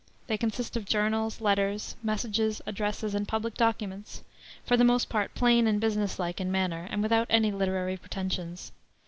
[0.25, 4.23] They consist of journals, letters, messages, addresses, and public documents,
[4.65, 8.71] for the most part plain and business like in manner, and without any literary pretensions.